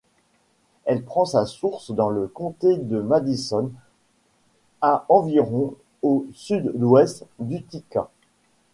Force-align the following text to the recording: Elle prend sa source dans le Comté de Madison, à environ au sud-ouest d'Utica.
Elle 0.85 1.03
prend 1.03 1.25
sa 1.25 1.45
source 1.45 1.91
dans 1.91 2.09
le 2.09 2.25
Comté 2.27 2.75
de 2.77 3.01
Madison, 3.01 3.71
à 4.81 5.05
environ 5.09 5.75
au 6.01 6.25
sud-ouest 6.33 7.27
d'Utica. 7.37 8.09